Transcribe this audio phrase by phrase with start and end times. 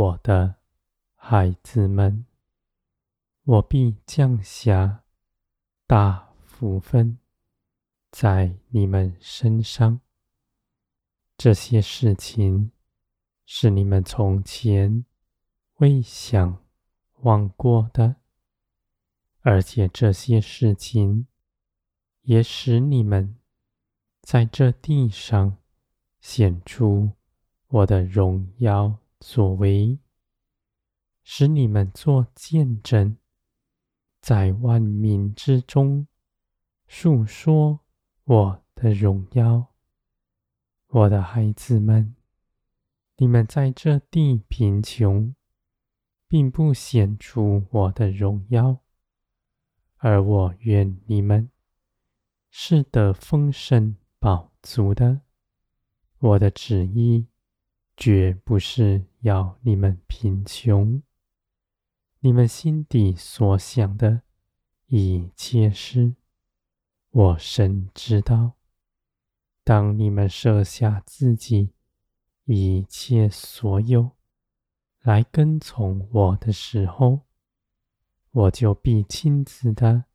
[0.00, 0.54] 我的
[1.14, 2.24] 孩子们，
[3.44, 5.04] 我必降下
[5.86, 7.18] 大福分
[8.10, 10.00] 在你们身上。
[11.36, 12.72] 这些事情
[13.44, 15.04] 是你们从前
[15.74, 16.64] 未想
[17.18, 18.16] 望过的，
[19.42, 21.26] 而且这些事情
[22.22, 23.36] 也使你们
[24.22, 25.58] 在这地上
[26.22, 27.10] 显出
[27.68, 28.96] 我的荣耀。
[29.20, 29.98] 所为，
[31.22, 33.18] 使你们做见证，
[34.20, 36.06] 在万民之中
[36.86, 37.80] 述说
[38.24, 39.74] 我的荣耀。
[40.88, 42.16] 我的孩子们，
[43.16, 45.34] 你们在这地贫穷，
[46.26, 48.78] 并不显出我的荣耀，
[49.98, 51.50] 而我愿你们
[52.50, 55.20] 是得丰盛饱足的。
[56.18, 57.26] 我的旨意。
[58.00, 61.02] 绝不是要你们贫穷，
[62.20, 64.22] 你们心底所想的
[64.86, 66.14] 一切事，
[67.10, 68.52] 我深知道。
[69.62, 71.74] 当你们舍下自己
[72.46, 74.12] 一切所有
[75.02, 77.26] 来跟从我的时候，
[78.30, 80.06] 我就必亲自的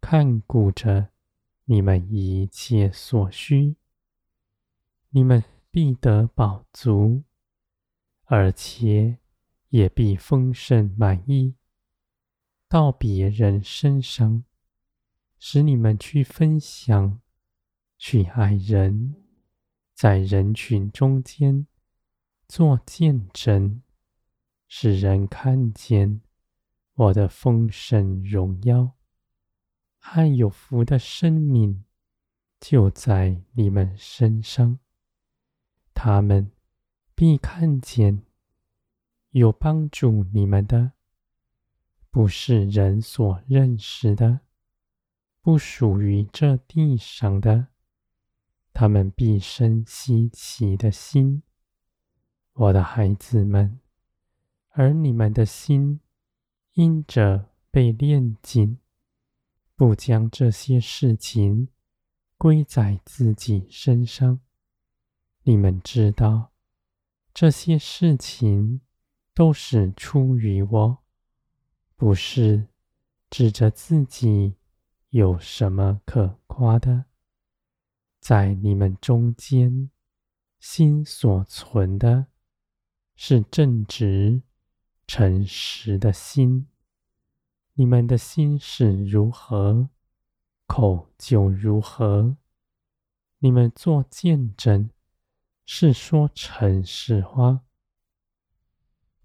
[0.00, 1.10] 看顾着
[1.66, 3.76] 你们一切所需，
[5.10, 5.44] 你们。
[5.70, 7.24] 必得饱足，
[8.24, 9.18] 而且
[9.68, 11.54] 也必丰盛满意，
[12.68, 14.44] 到别人身上，
[15.38, 17.20] 使你们去分享，
[17.96, 19.14] 去爱人，
[19.94, 21.66] 在人群中间
[22.48, 23.82] 做见证，
[24.66, 26.22] 使人看见
[26.94, 28.96] 我的丰盛荣耀，
[29.98, 31.84] 和有福的生命
[32.58, 34.78] 就在你们身上。
[36.00, 36.52] 他们
[37.16, 38.22] 必看见
[39.30, 40.92] 有帮助你们的，
[42.08, 44.42] 不是人所认识的，
[45.42, 47.66] 不属于这地上的。
[48.72, 51.42] 他们必生稀奇的心，
[52.52, 53.80] 我的孩子们，
[54.68, 55.98] 而你们的心
[56.74, 58.78] 因着被炼净，
[59.74, 61.70] 不将这些事情
[62.36, 64.38] 归在自己身上。
[65.48, 66.52] 你们知道，
[67.32, 68.82] 这些事情
[69.32, 70.98] 都是出于我，
[71.96, 72.68] 不是
[73.30, 74.56] 指着自己
[75.08, 77.06] 有什么可夸的。
[78.20, 79.90] 在你们中间，
[80.60, 82.26] 心所存的
[83.16, 84.42] 是正直、
[85.06, 86.66] 诚实的心。
[87.72, 89.88] 你们的心是如何，
[90.66, 92.36] 口就如何。
[93.38, 94.90] 你们做见证。
[95.70, 97.60] 是说诚实话，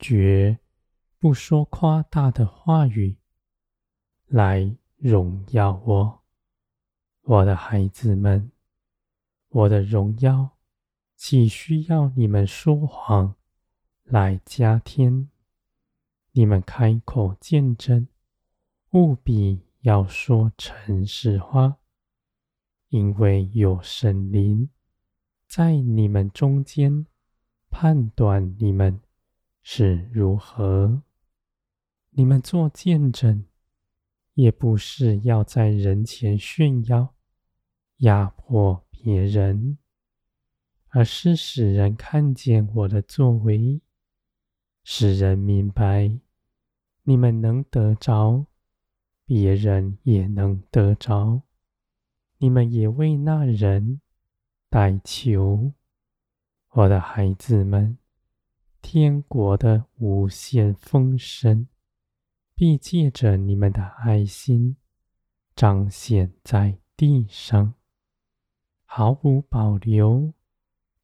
[0.00, 0.58] 绝
[1.20, 3.16] 不说夸大的话语，
[4.26, 6.24] 来荣耀我，
[7.22, 8.50] 我的孩子们。
[9.48, 10.58] 我的荣耀
[11.14, 13.36] 岂需要你们说谎
[14.02, 15.30] 来加添？
[16.32, 18.08] 你们开口见证，
[18.90, 21.76] 务必要说诚实话，
[22.88, 24.68] 因为有神灵。
[25.56, 27.06] 在你们中间
[27.70, 29.00] 判断你们
[29.62, 31.04] 是如何，
[32.10, 33.44] 你们做见证，
[34.32, 37.14] 也不是要在人前炫耀、
[37.98, 39.78] 压迫别人，
[40.88, 43.80] 而是使人看见我的作为，
[44.82, 46.18] 使人明白
[47.04, 48.46] 你们能得着，
[49.24, 51.42] 别人也能得着，
[52.38, 54.00] 你们也为那人。
[54.74, 55.72] 代求，
[56.70, 57.96] 我的孩子们，
[58.82, 61.68] 天国的无限丰盛，
[62.56, 64.76] 必借着你们的爱心
[65.54, 67.74] 彰显在地上，
[68.84, 70.34] 毫无保留，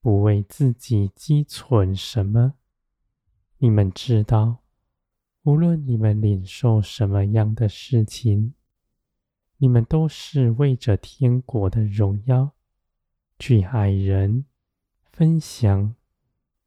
[0.00, 2.55] 不为自己积存什么。
[3.58, 4.64] 你们知道，
[5.44, 8.52] 无论你们领受什么样的事情，
[9.58, 12.50] 你们都是为着天国的荣耀。
[13.41, 14.45] 去爱人，
[15.11, 15.97] 分享，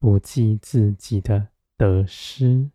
[0.00, 2.68] 不计自己的得失。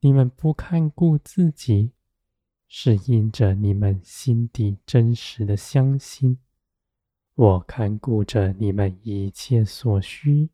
[0.00, 1.92] 你们不看顾自己，
[2.66, 6.38] 是因着你们心底真实的相信。
[7.34, 10.48] 我看顾着你们一切所需，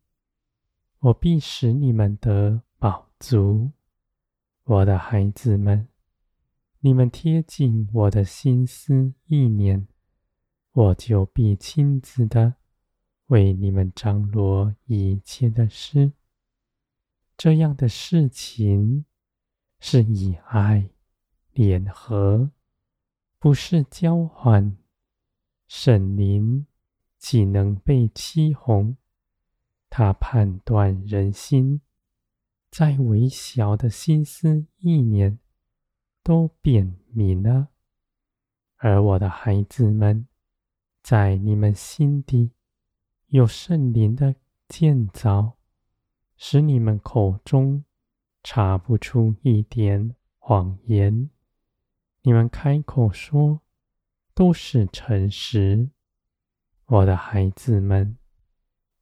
[0.99, 3.71] 我必使你们得饱足。
[4.65, 5.87] 我的孩子们，
[6.81, 9.87] 你们贴近我的心思意念。
[10.71, 12.55] 我就必亲自的
[13.27, 16.13] 为你们张罗一切的事，
[17.37, 19.05] 这样的事情
[19.79, 20.89] 是以爱
[21.53, 22.51] 联合，
[23.39, 24.77] 不是交换。
[25.67, 26.65] 圣灵
[27.17, 28.95] 岂能被欺哄？
[29.89, 31.81] 他判断人心，
[32.71, 35.39] 在微小的心思意念
[36.23, 37.69] 都变明了。
[38.77, 40.25] 而我的孩子们，
[41.09, 42.51] 在你们心底
[43.29, 44.35] 有圣灵的
[44.67, 45.57] 建造。
[46.37, 47.83] 使你们口中
[48.43, 51.31] 查不出一点谎言，
[52.21, 53.63] 你们开口说
[54.35, 55.89] 都是诚实。
[56.85, 58.15] 我的孩子们，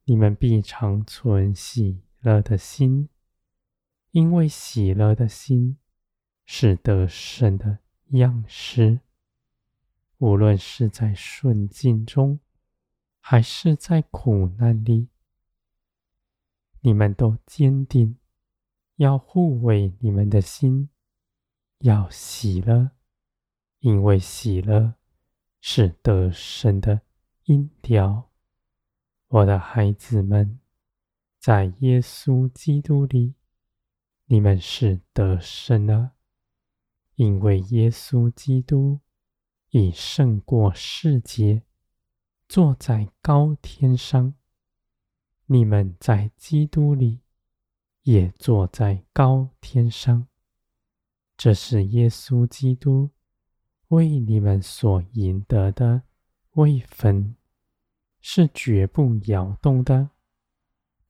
[0.05, 3.09] 你们必常存喜乐的心，
[4.11, 5.77] 因为喜乐的心
[6.45, 7.79] 是得胜的
[8.11, 9.01] 样式。
[10.19, 12.39] 无论是在顺境中，
[13.19, 15.09] 还是在苦难里。
[16.81, 18.17] 你们都坚定，
[18.95, 20.89] 要护卫你们的心，
[21.79, 22.91] 要喜乐，
[23.79, 24.95] 因为喜乐
[25.59, 27.01] 是得胜的
[27.43, 28.31] 音调。
[29.27, 30.59] 我的孩子们，
[31.37, 33.35] 在耶稣基督里，
[34.25, 36.13] 你们是得胜了，
[37.15, 39.01] 因为耶稣基督
[39.71, 41.63] 已胜过世界，
[42.47, 44.33] 坐在高天上。
[45.47, 47.21] 你们在基督里
[48.03, 50.27] 也坐在高天上，
[51.37, 53.11] 这是耶稣基督
[53.89, 56.03] 为你们所赢得的
[56.51, 57.35] 位分，
[58.19, 60.09] 是绝不摇动的。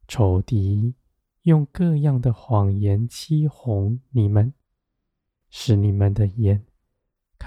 [0.08, 0.94] 仇敌
[1.42, 4.54] 用各样的谎言欺哄你们，
[5.50, 6.66] 使你们的眼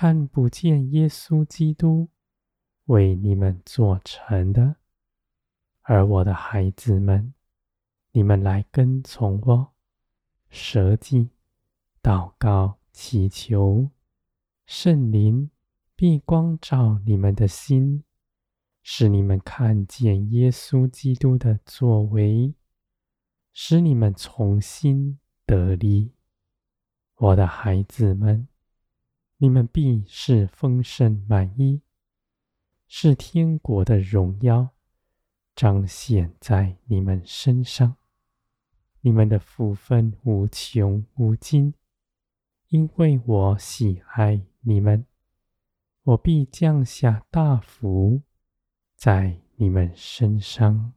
[0.02, 2.08] 看不见耶稣基督
[2.86, 4.76] 为你们做成的。
[5.82, 7.34] 而我的孩子们，
[8.12, 9.74] 你们来跟从我，
[10.48, 11.28] 舍己、
[12.02, 13.90] 祷告、祈求，
[14.64, 15.50] 圣灵
[15.94, 18.02] 必光照你们的心，
[18.82, 22.54] 使你们看见耶稣基督的作为，
[23.52, 26.14] 使你们重新得力。
[27.16, 28.48] 我的孩子们，
[29.42, 31.80] 你们必是丰盛满溢，
[32.86, 34.68] 是天国的荣耀。
[35.56, 37.96] 彰显在你们身上，
[39.00, 41.72] 你们的福分无穷无尽，
[42.68, 45.06] 因为我喜爱你们，
[46.02, 48.20] 我必降下大福
[48.94, 50.92] 在你们身上。